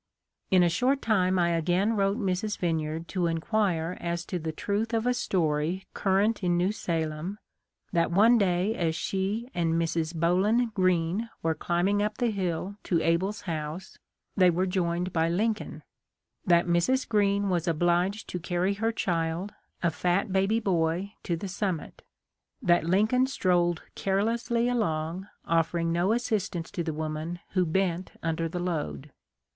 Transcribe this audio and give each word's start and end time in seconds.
In 0.49 0.63
a 0.63 0.67
short 0.67 0.99
time 0.99 1.37
I 1.37 1.49
again 1.49 1.95
wrote 1.95 2.17
Mrs. 2.17 2.57
Vineyard 2.57 3.07
to 3.09 3.27
enquire 3.27 3.95
as 4.01 4.25
to 4.25 4.39
the 4.39 4.51
truth 4.51 4.95
of 4.95 5.05
a 5.05 5.13
story 5.13 5.85
current 5.93 6.43
in 6.43 6.57
New 6.57 6.71
Salem, 6.71 7.37
that 7.93 8.09
one 8.11 8.39
day 8.39 8.73
as 8.73 8.95
she 8.95 9.47
and 9.53 9.75
Mrs. 9.75 10.15
Bowlin 10.19 10.71
Greene 10.73 11.29
were 11.43 11.53
cHmbing 11.53 12.01
up 12.03 12.17
the 12.17 12.31
hill 12.31 12.77
to 12.85 12.99
Abie's 13.03 13.41
house 13.41 13.99
they 14.35 14.49
were 14.49 14.65
joined 14.65 15.13
by 15.13 15.29
Lincoln; 15.29 15.83
that 16.47 16.65
Mrs. 16.65 17.07
Greene 17.07 17.49
was 17.49 17.67
obliged 17.67 18.27
to 18.29 18.39
carry 18.39 18.73
her 18.73 18.91
child, 18.91 19.53
a 19.83 19.91
fat 19.91 20.33
baby 20.33 20.59
boy, 20.59 21.13
to 21.21 21.37
the 21.37 21.47
summit; 21.47 22.01
that 22.59 22.85
Lincoln 22.85 23.27
strolled 23.27 23.83
carelessly 23.93 24.67
along, 24.67 25.27
offering 25.45 25.91
no 25.91 26.11
assistance 26.11 26.71
to 26.71 26.81
the 26.83 26.91
woman 26.91 27.37
who 27.51 27.67
bent 27.67 28.13
under 28.23 28.49
the 28.49 28.57
load. 28.59 29.11